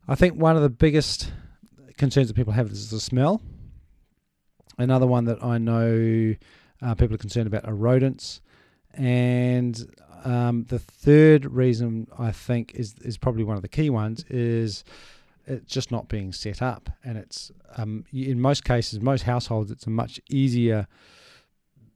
I 0.09 0.15
think 0.15 0.37
one 0.37 0.57
of 0.57 0.62
the 0.62 0.71
biggest 0.71 1.33
concerns 1.97 2.29
that 2.29 2.35
people 2.35 2.53
have 2.53 2.71
is 2.71 2.91
the 2.91 3.00
smell. 3.00 3.41
Another 4.79 5.07
one 5.07 5.25
that 5.25 5.43
I 5.43 5.59
know 5.59 6.35
uh, 6.83 6.95
people 6.95 7.15
are 7.15 7.19
concerned 7.19 7.47
about 7.47 7.65
are 7.65 7.75
rodents. 7.75 8.41
And 8.97 9.95
um, 10.25 10.65
the 10.65 10.79
third 10.79 11.45
reason 11.47 12.09
I 12.19 12.33
think 12.33 12.75
is 12.75 12.95
is 13.03 13.17
probably 13.17 13.45
one 13.45 13.57
of 13.57 13.62
the 13.62 13.69
key 13.69 13.91
ones 13.91 14.25
is 14.29 14.85
it's 15.47 15.73
just 15.73 15.93
not 15.93 16.09
being 16.09 16.33
set 16.33 16.61
up, 16.62 16.91
and 17.05 17.17
it's 17.17 17.53
um, 17.76 18.05
in 18.12 18.41
most 18.41 18.65
cases, 18.65 19.00
most 19.00 19.23
households, 19.23 19.71
it's 19.71 19.87
a 19.87 19.91
much 19.91 20.21
easier 20.29 20.88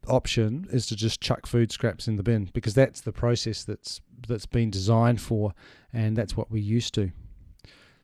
option 0.08 0.66
is 0.72 0.86
to 0.86 0.96
just 0.96 1.20
chuck 1.20 1.46
food 1.46 1.70
scraps 1.70 2.08
in 2.08 2.16
the 2.16 2.22
bin 2.22 2.48
because 2.54 2.74
that's 2.74 3.02
the 3.02 3.12
process 3.12 3.64
that's 3.64 4.00
that's 4.28 4.46
been 4.46 4.70
designed 4.70 5.20
for, 5.20 5.52
and 5.92 6.16
that's 6.16 6.36
what 6.36 6.50
we're 6.50 6.62
used 6.62 6.94
to. 6.94 7.10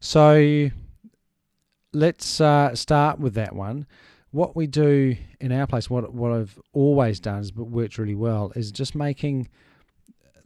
So 0.01 0.71
let's 1.93 2.41
uh, 2.41 2.75
start 2.75 3.19
with 3.19 3.35
that 3.35 3.55
one 3.55 3.87
what 4.37 4.55
we 4.55 4.67
do 4.67 5.17
in 5.41 5.51
our 5.51 5.67
place, 5.67 5.89
what 5.89 6.13
what 6.13 6.31
I've 6.31 6.61
always 6.75 7.19
done, 7.19 7.41
is 7.41 7.51
but 7.51 7.65
worked 7.65 7.97
really 7.97 8.15
well, 8.15 8.53
is 8.55 8.71
just 8.71 8.95
making 8.95 9.49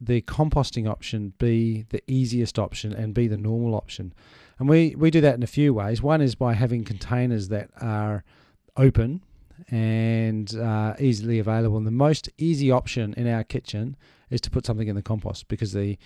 the 0.01 0.23
composting 0.23 0.89
option 0.89 1.35
be 1.39 1.87
the 1.91 2.01
easiest 2.07 2.57
option 2.59 2.93
and 2.93 3.13
be 3.13 3.27
the 3.27 3.37
normal 3.37 3.75
option. 3.75 4.15
And 4.59 4.69
we, 4.69 4.95
we 4.97 5.11
do 5.11 5.21
that 5.23 5.35
in 5.35 5.43
a 5.43 5.49
few 5.49 5.75
ways. 5.75 6.03
One 6.03 6.21
is 6.23 6.35
by 6.35 6.55
having 6.55 6.85
containers 6.85 7.49
that 7.49 7.71
are 7.81 8.25
open 8.77 9.23
and 9.71 10.55
uh, 10.57 10.95
easily 10.99 11.39
available. 11.39 11.77
And 11.77 11.87
the 11.87 11.91
most 11.91 12.31
easy 12.39 12.71
option 12.71 13.13
in 13.15 13.27
our 13.27 13.45
kitchen 13.45 13.97
is 14.31 14.41
to 14.43 14.51
put 14.51 14.65
something 14.65 14.89
in 14.89 14.97
the 14.97 15.03
compost 15.03 15.49
because 15.49 15.73
the 15.73 15.99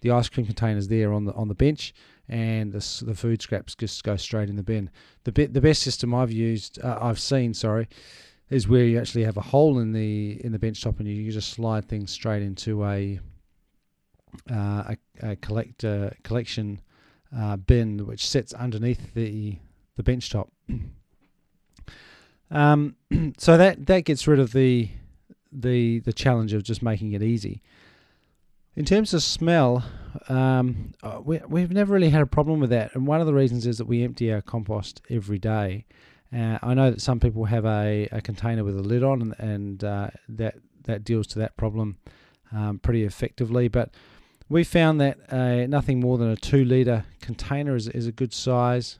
the 0.00 0.10
ice 0.10 0.28
cream 0.28 0.46
container 0.46 0.78
is 0.78 0.88
there 0.88 1.12
on 1.12 1.24
the 1.24 1.32
on 1.34 1.48
the 1.48 1.54
bench, 1.54 1.92
and 2.28 2.72
the, 2.72 3.04
the 3.04 3.14
food 3.14 3.42
scraps 3.42 3.74
just 3.74 4.02
go 4.04 4.16
straight 4.16 4.48
in 4.48 4.56
the 4.56 4.62
bin. 4.62 4.90
The 5.24 5.32
bit 5.32 5.54
the 5.54 5.60
best 5.60 5.82
system 5.82 6.14
I've 6.14 6.32
used, 6.32 6.82
uh, 6.82 6.98
I've 7.00 7.20
seen, 7.20 7.54
sorry, 7.54 7.88
is 8.50 8.68
where 8.68 8.84
you 8.84 8.98
actually 8.98 9.24
have 9.24 9.36
a 9.36 9.42
hole 9.42 9.78
in 9.78 9.92
the 9.92 10.40
in 10.44 10.52
the 10.52 10.58
bench 10.58 10.82
top, 10.82 10.98
and 10.98 11.08
you 11.08 11.30
just 11.32 11.50
slide 11.50 11.88
things 11.88 12.10
straight 12.10 12.42
into 12.42 12.84
a 12.84 13.20
uh, 14.50 14.94
a, 14.94 14.96
a 15.22 15.36
collect, 15.36 15.84
uh, 15.84 16.10
collection 16.22 16.80
uh, 17.36 17.56
bin, 17.56 18.06
which 18.06 18.26
sits 18.26 18.52
underneath 18.54 19.14
the 19.14 19.58
the 19.96 20.02
bench 20.02 20.30
top. 20.30 20.50
um, 22.50 22.96
so 23.38 23.56
that 23.56 23.86
that 23.86 24.04
gets 24.04 24.26
rid 24.26 24.38
of 24.38 24.52
the 24.52 24.90
the 25.50 26.00
the 26.00 26.12
challenge 26.12 26.52
of 26.52 26.62
just 26.62 26.82
making 26.82 27.12
it 27.12 27.22
easy. 27.22 27.62
In 28.74 28.84
terms 28.84 29.12
of 29.12 29.22
smell, 29.22 29.84
um, 30.28 30.92
uh, 31.02 31.20
we, 31.22 31.40
we've 31.48 31.72
never 31.72 31.94
really 31.94 32.10
had 32.10 32.22
a 32.22 32.26
problem 32.26 32.60
with 32.60 32.70
that. 32.70 32.94
And 32.94 33.06
one 33.06 33.20
of 33.20 33.26
the 33.26 33.34
reasons 33.34 33.66
is 33.66 33.78
that 33.78 33.86
we 33.86 34.02
empty 34.02 34.32
our 34.32 34.42
compost 34.42 35.02
every 35.10 35.38
day. 35.38 35.86
Uh, 36.34 36.58
I 36.62 36.74
know 36.74 36.90
that 36.90 37.00
some 37.00 37.20
people 37.20 37.44
have 37.44 37.64
a, 37.64 38.08
a 38.10 38.20
container 38.20 38.64
with 38.64 38.78
a 38.78 38.82
lid 38.82 39.02
on, 39.02 39.20
and, 39.22 39.34
and 39.38 39.84
uh, 39.84 40.10
that, 40.28 40.56
that 40.84 41.04
deals 41.04 41.26
to 41.28 41.38
that 41.40 41.56
problem 41.56 41.98
um, 42.52 42.78
pretty 42.78 43.04
effectively. 43.04 43.68
But 43.68 43.90
we 44.48 44.64
found 44.64 45.00
that 45.00 45.18
uh, 45.32 45.66
nothing 45.66 46.00
more 46.00 46.18
than 46.18 46.30
a 46.30 46.36
two 46.36 46.64
litre 46.64 47.04
container 47.20 47.76
is, 47.76 47.88
is 47.88 48.06
a 48.06 48.12
good 48.12 48.32
size 48.32 48.98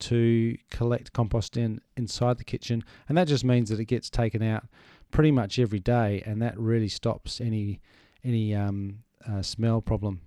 to 0.00 0.56
collect 0.70 1.12
compost 1.12 1.56
in 1.56 1.80
inside 1.96 2.36
the 2.36 2.44
kitchen. 2.44 2.82
And 3.08 3.16
that 3.16 3.28
just 3.28 3.44
means 3.44 3.70
that 3.70 3.78
it 3.78 3.84
gets 3.84 4.10
taken 4.10 4.42
out 4.42 4.64
pretty 5.10 5.30
much 5.30 5.58
every 5.58 5.78
day, 5.78 6.22
and 6.26 6.42
that 6.42 6.58
really 6.58 6.88
stops 6.88 7.40
any 7.40 7.80
any 8.24 8.54
um, 8.54 8.98
uh, 9.28 9.42
smell 9.42 9.80
problem. 9.80 10.20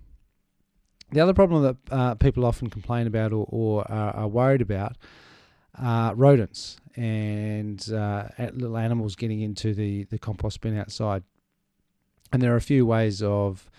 The 1.12 1.20
other 1.20 1.34
problem 1.34 1.62
that 1.62 1.76
uh, 1.90 2.14
people 2.16 2.44
often 2.44 2.68
complain 2.68 3.06
about 3.06 3.32
or, 3.32 3.46
or 3.48 3.90
are, 3.90 4.10
are, 4.16 4.28
worried 4.28 4.60
about 4.60 4.96
are 5.78 6.14
rodents 6.14 6.78
and 6.96 7.92
uh, 7.92 8.28
little 8.38 8.76
animals 8.76 9.14
getting 9.14 9.40
into 9.40 9.72
the, 9.72 10.04
the 10.04 10.18
compost 10.18 10.60
bin 10.60 10.76
outside. 10.76 11.22
And 12.32 12.42
there 12.42 12.52
are 12.52 12.56
a 12.56 12.62
few 12.62 12.84
ways 12.84 13.22
of 13.22 13.70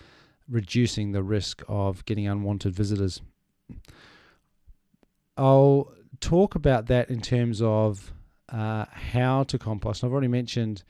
reducing 0.48 1.12
the 1.12 1.22
risk 1.22 1.62
of 1.68 2.04
getting 2.06 2.26
unwanted 2.26 2.74
visitors. 2.74 3.20
I'll 5.36 5.92
talk 6.20 6.54
about 6.54 6.86
that 6.86 7.10
in 7.10 7.20
terms 7.20 7.60
of 7.60 8.12
uh, 8.48 8.86
how 8.90 9.42
to 9.44 9.58
compost. 9.58 10.02
I've 10.02 10.12
already 10.12 10.28
mentioned 10.28 10.82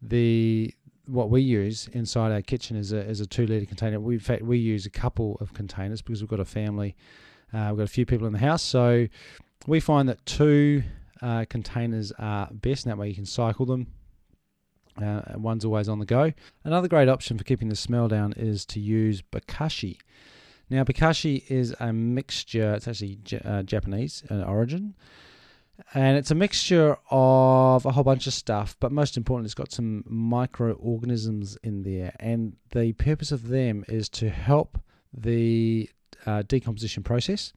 the 0.00 0.72
what 1.10 1.30
we 1.30 1.42
use 1.42 1.88
inside 1.92 2.32
our 2.32 2.42
kitchen 2.42 2.76
is 2.76 2.92
a, 2.92 2.98
is 2.98 3.20
a 3.20 3.26
two 3.26 3.46
litre 3.46 3.66
container. 3.66 4.00
We, 4.00 4.14
in 4.14 4.20
fact, 4.20 4.42
we 4.42 4.58
use 4.58 4.86
a 4.86 4.90
couple 4.90 5.36
of 5.40 5.52
containers 5.52 6.02
because 6.02 6.22
we've 6.22 6.30
got 6.30 6.40
a 6.40 6.44
family. 6.44 6.96
Uh, 7.52 7.68
we've 7.70 7.78
got 7.78 7.84
a 7.84 7.92
few 7.92 8.06
people 8.06 8.26
in 8.26 8.32
the 8.32 8.38
house. 8.38 8.62
So 8.62 9.08
we 9.66 9.80
find 9.80 10.08
that 10.08 10.24
two 10.24 10.82
uh, 11.20 11.44
containers 11.48 12.12
are 12.18 12.48
best, 12.52 12.84
and 12.84 12.92
that 12.92 12.98
way 12.98 13.08
you 13.08 13.14
can 13.14 13.26
cycle 13.26 13.66
them. 13.66 13.88
Uh, 15.00 15.22
one's 15.36 15.64
always 15.64 15.88
on 15.88 15.98
the 15.98 16.06
go. 16.06 16.32
Another 16.64 16.88
great 16.88 17.08
option 17.08 17.38
for 17.38 17.44
keeping 17.44 17.68
the 17.68 17.76
smell 17.76 18.08
down 18.08 18.32
is 18.36 18.64
to 18.66 18.80
use 18.80 19.22
bokashi. 19.22 19.98
Now, 20.68 20.84
bokashi 20.84 21.50
is 21.50 21.74
a 21.80 21.92
mixture, 21.92 22.74
it's 22.74 22.86
actually 22.86 23.18
J- 23.24 23.40
uh, 23.44 23.62
Japanese 23.62 24.22
in 24.30 24.42
origin 24.42 24.94
and 25.94 26.16
it's 26.16 26.30
a 26.30 26.34
mixture 26.34 26.96
of 27.10 27.86
a 27.86 27.92
whole 27.92 28.04
bunch 28.04 28.26
of 28.26 28.32
stuff, 28.32 28.76
but 28.80 28.92
most 28.92 29.16
importantly, 29.16 29.46
it's 29.46 29.54
got 29.54 29.72
some 29.72 30.04
microorganisms 30.06 31.56
in 31.62 31.82
there. 31.82 32.14
And 32.20 32.56
the 32.70 32.92
purpose 32.92 33.32
of 33.32 33.48
them 33.48 33.84
is 33.88 34.08
to 34.10 34.28
help 34.28 34.78
the 35.12 35.90
uh, 36.26 36.42
decomposition 36.46 37.02
process, 37.02 37.52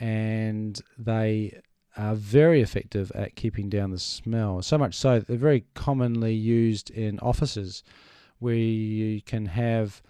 and 0.00 0.80
they 0.98 1.60
are 1.96 2.14
very 2.14 2.60
effective 2.60 3.10
at 3.14 3.36
keeping 3.36 3.68
down 3.68 3.90
the 3.90 3.98
smell. 3.98 4.60
So 4.62 4.76
much 4.76 4.94
so 4.94 5.20
they're 5.20 5.36
very 5.36 5.64
commonly 5.74 6.34
used 6.34 6.90
in 6.90 7.18
offices 7.20 7.82
where 8.38 8.54
you 8.54 9.22
can 9.22 9.46
have 9.46 10.02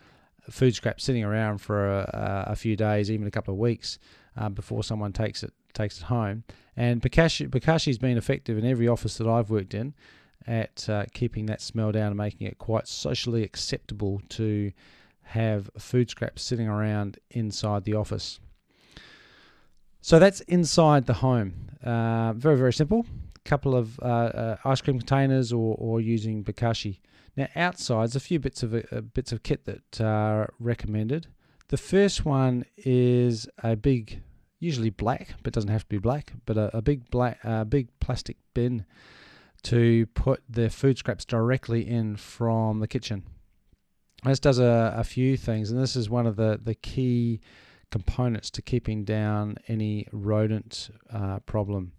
food 0.50 0.75
scraps 0.75 1.05
sitting 1.05 1.25
around 1.25 1.59
for 1.59 2.00
a, 2.00 2.47
a 2.49 2.57
few 2.57 2.76
days, 2.76 3.11
even 3.11 3.26
a 3.26 3.31
couple 3.31 3.55
of 3.55 3.61
weeks, 3.61 3.99
uh, 4.37 4.49
before 4.49 4.83
someone 4.83 5.12
takes 5.12 5.43
it 5.43 5.52
takes 5.75 5.99
it 5.99 6.05
home. 6.05 6.45
And 6.76 7.00
Bokashi, 7.00 7.49
Bokashi's 7.49 7.99
been 7.99 8.18
effective 8.18 8.59
in 8.59 8.64
every 8.64 8.88
office 8.88 9.16
that 9.18 9.26
I've 9.26 9.50
worked 9.50 9.75
in 9.75 9.95
at 10.47 10.88
uh, 10.88 11.04
keeping 11.12 11.47
that 11.47 11.61
smell 11.61 11.90
down 11.92 12.09
and 12.09 12.16
making 12.16 12.47
it 12.47 12.59
quite 12.59 12.87
socially 12.87 13.42
acceptable 13.42 14.21
to 14.30 14.73
have 15.23 15.71
food 15.78 16.11
scraps 16.11 16.42
sitting 16.42 16.68
around 16.68 17.18
inside 17.30 17.85
the 17.85 17.95
office. 17.95 18.38
So 20.00 20.21
that's 20.21 20.40
inside 20.42 21.06
the 21.06 21.14
home. 21.14 21.71
Uh, 21.83 22.33
very, 22.35 22.56
very 22.56 22.73
simple. 22.73 23.06
A 23.35 23.49
couple 23.49 23.75
of 23.75 23.99
uh, 24.00 24.04
uh, 24.04 24.56
ice 24.64 24.80
cream 24.80 24.99
containers 24.99 25.52
or, 25.52 25.75
or 25.78 26.00
using 26.00 26.45
Bokashi. 26.45 27.00
Now, 27.37 27.49
outside, 27.56 28.02
there's 28.02 28.16
a 28.16 28.21
few 28.21 28.38
bits 28.38 28.62
of 28.62 28.73
bits 29.12 29.33
of 29.33 29.42
kit 29.42 29.64
that 29.64 30.00
are 30.00 30.54
recommended. 30.61 31.26
The 31.68 31.76
first 31.76 32.25
one 32.25 32.64
is 32.76 33.49
a 33.64 33.75
big, 33.75 34.23
usually 34.59 34.91
black, 34.91 35.35
but 35.43 35.53
doesn't 35.53 35.71
have 35.71 35.83
to 35.83 35.89
be 35.89 35.99
black, 35.99 36.33
but 36.47 36.57
a, 36.57 36.77
a 36.77 36.83
big 36.83 37.11
black, 37.11 37.39
uh, 37.45 37.65
big 37.65 37.89
plastic 38.01 38.37
bin 38.55 38.85
to 39.63 40.07
put 40.15 40.43
the 40.49 40.71
food 40.71 40.99
scraps 40.99 41.25
directly 41.25 41.89
in 41.89 42.17
from 42.17 42.81
the 42.81 42.89
kitchen. 42.89 43.25
This 44.25 44.41
does 44.41 44.59
a, 44.59 44.95
a 44.97 45.05
few 45.05 45.37
things, 45.37 45.71
and 45.71 45.81
this 45.81 45.97
is 45.97 46.09
one 46.09 46.27
of 46.27 46.37
the, 46.37 46.61
the 46.63 46.75
key 46.75 47.41
components 47.91 48.51
to 48.51 48.63
keeping 48.63 49.05
down 49.05 49.57
any 49.69 50.07
rodent 50.13 50.91
uh, 51.13 51.39
problem. 51.41 51.93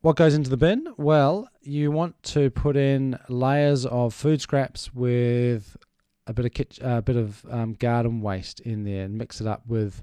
What 0.00 0.16
goes 0.16 0.34
into 0.34 0.50
the 0.50 0.56
bin? 0.56 0.92
Well, 0.96 1.48
you 1.62 1.90
want 1.90 2.22
to 2.24 2.50
put 2.50 2.76
in 2.76 3.18
layers 3.28 3.86
of 3.86 4.12
food 4.12 4.40
scraps 4.40 4.92
with 4.92 5.76
a 6.26 6.32
bit 6.32 6.44
of 6.44 6.52
kitchen, 6.52 6.84
a 6.84 7.00
bit 7.00 7.16
of 7.16 7.44
um, 7.50 7.74
garden 7.74 8.20
waste 8.20 8.60
in 8.60 8.84
there, 8.84 9.04
and 9.04 9.16
mix 9.16 9.40
it 9.40 9.46
up 9.46 9.62
with 9.66 10.02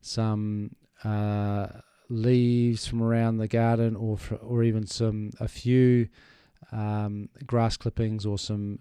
some 0.00 0.74
uh, 1.04 1.66
leaves 2.08 2.86
from 2.86 3.02
around 3.02 3.38
the 3.38 3.48
garden, 3.48 3.96
or 3.96 4.18
or 4.40 4.62
even 4.62 4.86
some 4.86 5.30
a 5.40 5.48
few 5.48 6.08
um, 6.72 7.28
grass 7.46 7.76
clippings 7.76 8.26
or 8.26 8.38
some 8.38 8.78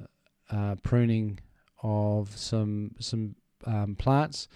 uh, 0.51 0.75
pruning 0.83 1.39
of 1.83 2.35
some 2.35 2.91
some 2.99 3.35
um, 3.65 3.95
plants. 3.95 4.47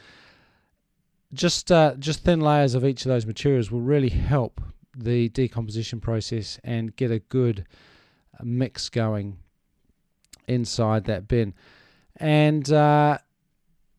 Just 1.33 1.71
uh, 1.71 1.95
just 1.97 2.23
thin 2.23 2.41
layers 2.41 2.75
of 2.75 2.85
each 2.85 3.05
of 3.05 3.09
those 3.09 3.25
materials 3.25 3.71
will 3.71 3.81
really 3.81 4.09
help 4.09 4.61
the 4.97 5.29
decomposition 5.29 6.01
process 6.01 6.59
and 6.63 6.95
get 6.95 7.11
a 7.11 7.19
good 7.19 7.65
mix 8.43 8.89
going 8.89 9.37
inside 10.47 11.05
that 11.05 11.27
bin. 11.27 11.53
And 12.17 12.69
uh, 12.71 13.19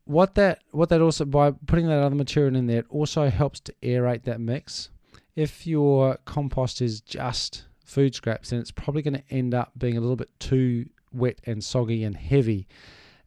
what 0.05 0.35
that 0.35 0.61
what 0.71 0.89
that 0.89 1.01
also 1.01 1.25
by 1.25 1.53
putting 1.67 1.87
that 1.87 2.03
other 2.03 2.15
material 2.15 2.57
in 2.57 2.67
there, 2.67 2.81
it 2.81 2.87
also 2.89 3.29
helps 3.31 3.61
to 3.61 3.75
aerate 3.83 4.25
that 4.25 4.41
mix. 4.41 4.91
If 5.37 5.67
your 5.67 6.19
compost 6.25 6.83
is 6.83 7.01
just 7.01 7.65
food 7.85 8.15
scraps, 8.15 8.51
then 8.51 8.61
it's 8.61 8.71
probably 8.71 9.03
going 9.03 9.15
to 9.15 9.25
end 9.31 9.55
up 9.55 9.73
being 9.79 9.97
a 9.97 10.01
little 10.01 10.17
bit 10.17 10.29
too 10.39 10.89
wet 11.13 11.41
and 11.47 11.63
soggy 11.63 12.05
and 12.05 12.17
heavy, 12.17 12.67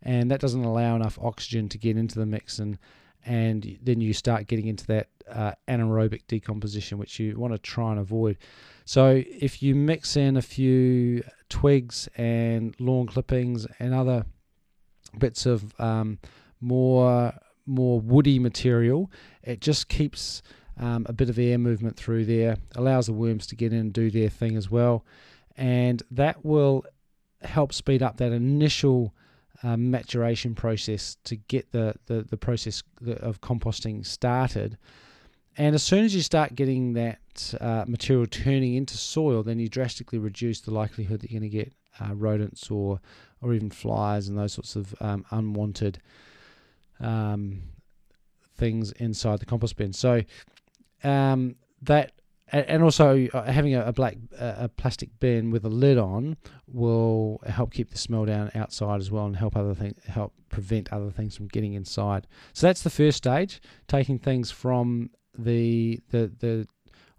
and 0.01 0.29
that 0.31 0.39
doesn't 0.39 0.63
allow 0.63 0.95
enough 0.95 1.17
oxygen 1.21 1.69
to 1.69 1.77
get 1.77 1.97
into 1.97 2.19
the 2.19 2.25
mix, 2.25 2.59
and 2.59 2.77
and 3.25 3.79
then 3.81 4.01
you 4.01 4.13
start 4.13 4.47
getting 4.47 4.67
into 4.67 4.85
that 4.87 5.07
uh, 5.31 5.53
anaerobic 5.67 6.21
decomposition, 6.27 6.97
which 6.97 7.19
you 7.19 7.37
want 7.37 7.53
to 7.53 7.59
try 7.59 7.91
and 7.91 7.99
avoid. 7.99 8.37
So 8.85 9.23
if 9.25 9.63
you 9.63 9.73
mix 9.73 10.15
in 10.15 10.37
a 10.37 10.41
few 10.41 11.23
twigs 11.49 12.07
and 12.17 12.75
lawn 12.79 13.07
clippings 13.07 13.65
and 13.79 13.95
other 13.95 14.25
bits 15.17 15.47
of 15.47 15.73
um, 15.79 16.19
more 16.65 17.33
more 17.67 17.99
woody 17.99 18.37
material, 18.37 19.11
it 19.43 19.59
just 19.59 19.87
keeps 19.89 20.43
um, 20.77 21.05
a 21.09 21.13
bit 21.13 21.29
of 21.29 21.39
air 21.39 21.57
movement 21.57 21.97
through 21.97 22.25
there, 22.25 22.57
allows 22.75 23.07
the 23.07 23.13
worms 23.13 23.47
to 23.47 23.55
get 23.55 23.73
in 23.73 23.79
and 23.79 23.93
do 23.93 24.11
their 24.11 24.29
thing 24.29 24.55
as 24.55 24.69
well, 24.69 25.03
and 25.57 26.03
that 26.11 26.45
will 26.45 26.85
help 27.41 27.73
speed 27.73 28.03
up 28.03 28.17
that 28.17 28.31
initial 28.31 29.13
uh, 29.63 29.77
maturation 29.77 30.53
process 30.53 31.17
to 31.23 31.35
get 31.35 31.71
the, 31.71 31.95
the, 32.07 32.23
the 32.23 32.37
process 32.37 32.83
of 33.21 33.41
composting 33.41 34.05
started. 34.05 34.77
And 35.57 35.73
as 35.73 35.83
soon 35.83 36.03
as 36.03 36.13
you 36.13 36.21
start 36.21 36.55
getting 36.55 36.93
that 36.93 37.53
uh, 37.61 37.85
material 37.87 38.27
turning 38.27 38.75
into 38.75 38.97
soil, 38.97 39.41
then 39.41 39.57
you 39.57 39.69
drastically 39.69 40.19
reduce 40.19 40.59
the 40.59 40.71
likelihood 40.71 41.21
that 41.21 41.31
you're 41.31 41.39
going 41.39 41.49
to 41.49 41.57
get 41.57 41.73
uh, 41.99 42.13
rodents 42.13 42.69
or 42.69 42.99
or 43.41 43.53
even 43.53 43.69
flies 43.69 44.27
and 44.27 44.37
those 44.37 44.53
sorts 44.53 44.75
of 44.75 44.93
um, 44.99 45.25
unwanted 45.31 45.99
um, 46.99 47.61
things 48.57 48.91
inside 48.93 49.39
the 49.39 49.45
compost 49.45 49.75
bin. 49.75 49.93
So 49.93 50.21
um, 51.03 51.55
that 51.81 52.11
and 52.51 52.83
also 52.83 53.27
uh, 53.33 53.51
having 53.51 53.73
a, 53.73 53.91
black 53.91 54.17
a 54.37 54.69
plastic 54.69 55.09
bin 55.19 55.49
with 55.49 55.65
a 55.65 55.69
lid 55.69 55.97
on 55.97 56.37
will 56.67 57.41
help 57.47 57.73
keep 57.73 57.89
the 57.89 57.97
smell 57.97 58.25
down 58.25 58.51
outside 58.53 58.99
as 58.99 59.09
well 59.09 59.25
and 59.25 59.35
help 59.35 59.55
other 59.55 59.73
things 59.73 59.97
help 60.07 60.31
prevent 60.49 60.91
other 60.93 61.09
things 61.09 61.35
from 61.35 61.47
getting 61.47 61.73
inside 61.73 62.27
so 62.53 62.67
that's 62.67 62.83
the 62.83 62.89
first 62.89 63.17
stage 63.17 63.61
taking 63.87 64.19
things 64.19 64.51
from 64.51 65.09
the 65.37 65.99
the 66.11 66.31
the 66.39 66.67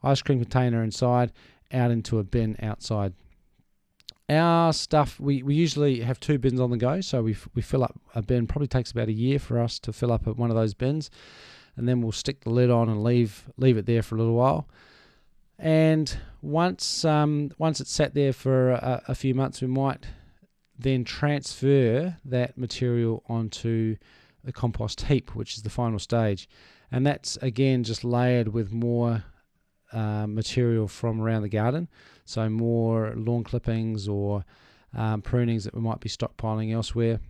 ice 0.03 0.23
cream 0.23 0.39
container 0.39 0.85
inside 0.85 1.33
out 1.73 1.91
into 1.91 2.19
a 2.19 2.25
bin 2.25 2.57
outside 2.62 3.12
our 4.29 4.73
stuff 4.73 5.21
we, 5.21 5.43
we 5.43 5.55
usually 5.55 6.01
have 6.01 6.19
two 6.19 6.39
bins 6.39 6.61
on 6.61 6.71
the 6.71 6.77
go 6.77 7.01
so 7.01 7.23
we, 7.23 7.37
we 7.55 7.62
fill 7.62 7.85
up 7.85 7.99
a 8.15 8.23
bin. 8.23 8.47
Probably 8.47 8.67
takes 8.67 8.91
about 8.91 9.09
a 9.09 9.12
year 9.12 9.39
for 9.39 9.61
us 9.61 9.79
to 9.81 9.93
fill 9.93 10.12
up 10.12 10.27
one 10.27 10.51
of 10.51 10.57
those 10.57 10.75
bins 10.75 11.11
and 11.77 11.89
then 11.89 12.01
we'll 12.01 12.12
stick 12.12 12.43
the 12.43 12.51
lid 12.51 12.71
on 12.71 12.89
and 12.89 13.03
leave 13.03 13.45
leave 13.57 13.77
it 13.77 13.87
there 13.87 14.03
for 14.03 14.17
a 14.17 14.19
little 14.19 14.35
while. 14.35 14.69
And 15.59 16.15
once 16.43 17.05
um, 17.05 17.51
once 17.59 17.81
it's 17.81 17.91
sat 17.91 18.15
there 18.15 18.33
for 18.33 18.73
a, 18.73 19.03
a, 19.09 19.15
few 19.15 19.35
months, 19.35 19.61
we 19.61 19.69
might 19.69 20.07
then 20.79 21.05
transfer 21.05 22.17
that 22.25 22.59
material 22.59 23.23
onto 23.29 23.97
the 24.45 24.53
compost 24.53 25.03
heap, 25.03 25.35
which 25.35 25.57
is 25.57 25.62
the 25.62 25.71
final 25.71 25.99
stage. 25.99 26.49
And 26.91 27.07
that's 27.07 27.37
again 27.39 27.85
just 27.85 28.05
layered 28.05 28.49
with 28.49 28.73
more 28.73 29.25
uh, 29.93 30.27
material 30.27 30.89
from 30.89 31.21
around 31.21 31.43
the 31.43 31.49
garden, 31.49 31.89
so 32.27 32.49
more 32.51 33.15
lawn 33.17 33.43
clippings 33.43 34.07
or 34.07 34.45
um, 34.95 35.23
prunings 35.23 35.65
that 35.65 35.75
we 35.75 35.81
might 35.81 36.01
be 36.01 36.11
stockpiling 36.11 36.73
elsewhere. 36.73 37.21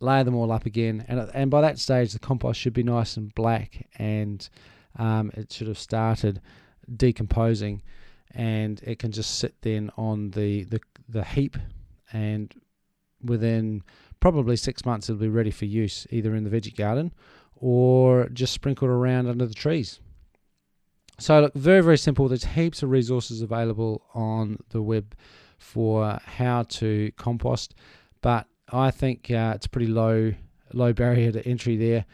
Layer 0.00 0.24
them 0.24 0.34
all 0.34 0.50
up 0.52 0.66
again, 0.66 1.04
and 1.08 1.30
and 1.34 1.50
by 1.50 1.60
that 1.60 1.78
stage, 1.78 2.12
the 2.12 2.18
compost 2.18 2.60
should 2.60 2.72
be 2.72 2.82
nice 2.82 3.16
and 3.16 3.34
black, 3.34 3.88
and 3.96 4.48
um, 4.96 5.30
it 5.34 5.52
should 5.52 5.68
have 5.68 5.78
started 5.78 6.40
decomposing 6.96 7.82
and 8.32 8.80
it 8.84 8.98
can 8.98 9.12
just 9.12 9.38
sit 9.38 9.54
then 9.62 9.90
on 9.96 10.30
the, 10.30 10.64
the, 10.64 10.80
the 11.08 11.24
heap 11.24 11.56
and 12.12 12.54
within 13.22 13.82
probably 14.20 14.56
six 14.56 14.84
months 14.84 15.08
it'll 15.08 15.20
be 15.20 15.28
ready 15.28 15.50
for 15.50 15.64
use 15.64 16.06
either 16.10 16.34
in 16.34 16.44
the 16.44 16.50
veggie 16.50 16.76
garden 16.76 17.12
or 17.56 18.28
just 18.28 18.52
sprinkled 18.52 18.90
around 18.90 19.26
under 19.26 19.46
the 19.46 19.54
trees. 19.54 20.00
So 21.18 21.40
look, 21.40 21.54
very 21.54 21.82
very 21.82 21.98
simple. 21.98 22.28
There's 22.28 22.44
heaps 22.44 22.82
of 22.82 22.90
resources 22.90 23.42
available 23.42 24.02
on 24.14 24.58
the 24.70 24.82
web 24.82 25.14
for 25.58 26.18
how 26.24 26.62
to 26.62 27.10
compost, 27.16 27.74
but 28.20 28.46
I 28.70 28.90
think 28.90 29.30
uh, 29.30 29.52
it's 29.56 29.66
pretty 29.66 29.88
low 29.88 30.34
low 30.72 30.92
barrier 30.92 31.32
to 31.32 31.44
entry 31.46 31.76
there. 31.76 32.04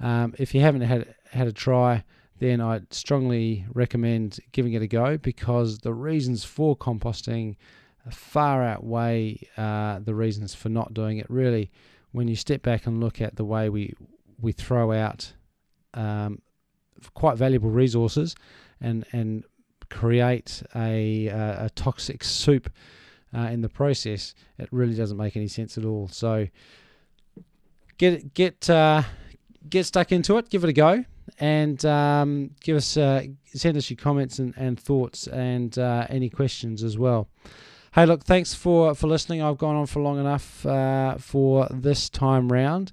Um, 0.00 0.34
if 0.38 0.54
you 0.54 0.60
haven't 0.60 0.82
had 0.82 1.14
had 1.30 1.48
a 1.48 1.52
try, 1.52 2.04
then 2.38 2.60
I'd 2.60 2.92
strongly 2.92 3.66
recommend 3.74 4.38
giving 4.52 4.74
it 4.74 4.82
a 4.82 4.86
go 4.86 5.16
because 5.18 5.78
the 5.78 5.94
reasons 5.94 6.44
for 6.44 6.76
composting 6.76 7.56
far 8.10 8.62
outweigh 8.62 9.38
uh, 9.56 9.98
the 10.00 10.14
reasons 10.14 10.54
for 10.54 10.68
not 10.68 10.94
doing 10.94 11.18
it. 11.18 11.26
Really, 11.28 11.70
when 12.12 12.28
you 12.28 12.36
step 12.36 12.62
back 12.62 12.86
and 12.86 13.00
look 13.00 13.20
at 13.20 13.36
the 13.36 13.44
way 13.44 13.68
we 13.68 13.94
we 14.40 14.52
throw 14.52 14.92
out 14.92 15.32
um, 15.94 16.40
quite 17.12 17.36
valuable 17.36 17.70
resources 17.70 18.34
and 18.80 19.04
and 19.12 19.44
create 19.90 20.62
a 20.74 21.26
a, 21.26 21.66
a 21.66 21.70
toxic 21.74 22.24
soup 22.24 22.70
uh, 23.34 23.48
in 23.50 23.60
the 23.60 23.68
process, 23.68 24.34
it 24.58 24.68
really 24.70 24.94
doesn't 24.94 25.16
make 25.16 25.36
any 25.36 25.48
sense 25.48 25.76
at 25.76 25.84
all. 25.84 26.08
So 26.08 26.46
get 27.98 28.32
get 28.34 28.70
uh, 28.70 29.02
get 29.68 29.84
stuck 29.84 30.12
into 30.12 30.38
it, 30.38 30.48
give 30.48 30.64
it 30.64 30.70
a 30.70 30.72
go 30.72 31.04
and 31.38 31.84
um, 31.84 32.50
give 32.60 32.76
us 32.76 32.96
uh, 32.96 33.24
send 33.46 33.76
us 33.76 33.90
your 33.90 33.96
comments 33.96 34.38
and, 34.38 34.54
and 34.56 34.78
thoughts 34.78 35.26
and 35.26 35.78
uh, 35.78 36.06
any 36.08 36.30
questions 36.30 36.82
as 36.82 36.98
well. 36.98 37.28
Hey, 37.94 38.06
look, 38.06 38.24
thanks 38.24 38.54
for 38.54 38.94
for 38.94 39.06
listening. 39.06 39.42
I've 39.42 39.58
gone 39.58 39.76
on 39.76 39.86
for 39.86 40.00
long 40.00 40.18
enough 40.18 40.64
uh, 40.66 41.16
for 41.18 41.68
this 41.70 42.08
time 42.08 42.50
round. 42.52 42.92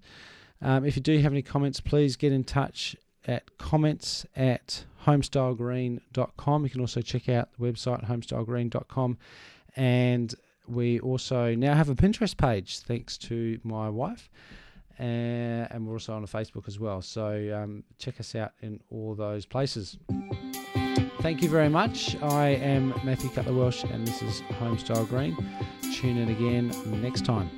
Um, 0.61 0.85
if 0.85 0.95
you 0.95 1.01
do 1.01 1.17
have 1.19 1.31
any 1.31 1.41
comments, 1.41 1.79
please 1.79 2.15
get 2.15 2.31
in 2.31 2.43
touch 2.43 2.95
at 3.27 3.57
comments 3.57 4.25
at 4.35 4.85
homestylegreen.com. 5.05 6.63
You 6.63 6.69
can 6.69 6.81
also 6.81 7.01
check 7.01 7.29
out 7.29 7.49
the 7.57 7.65
website 7.65 8.05
homestylegreen.com. 8.07 9.17
And 9.75 10.35
we 10.67 10.99
also 10.99 11.55
now 11.55 11.73
have 11.73 11.89
a 11.89 11.95
Pinterest 11.95 12.35
page 12.35 12.79
thanks 12.79 13.17
to 13.17 13.59
my 13.63 13.89
wife 13.89 14.29
and, 15.01 15.67
and 15.71 15.87
we're 15.87 15.93
also 15.93 16.13
on 16.13 16.25
Facebook 16.27 16.67
as 16.67 16.79
well. 16.79 17.01
So 17.01 17.59
um, 17.61 17.83
check 17.97 18.19
us 18.19 18.35
out 18.35 18.53
in 18.61 18.79
all 18.91 19.15
those 19.15 19.45
places. 19.45 19.97
Thank 21.21 21.41
you 21.41 21.49
very 21.49 21.69
much. 21.69 22.15
I 22.21 22.49
am 22.49 22.93
Matthew 23.03 23.29
Cutler 23.29 23.53
Welsh, 23.53 23.83
and 23.83 24.07
this 24.07 24.21
is 24.21 24.41
Homestyle 24.59 25.07
Green. 25.09 25.35
Tune 25.93 26.17
in 26.17 26.29
again 26.29 26.71
next 27.01 27.25
time. 27.25 27.49